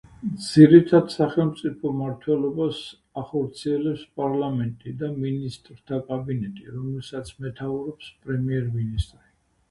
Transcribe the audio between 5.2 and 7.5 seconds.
მინისტრთა კაბინეტი, რომელსაც